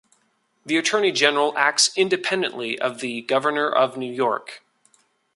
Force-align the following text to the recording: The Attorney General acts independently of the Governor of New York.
The 0.65 0.77
Attorney 0.77 1.11
General 1.11 1.55
acts 1.55 1.91
independently 1.95 2.79
of 2.79 3.01
the 3.01 3.21
Governor 3.21 3.69
of 3.69 3.97
New 3.97 4.11
York. 4.11 4.65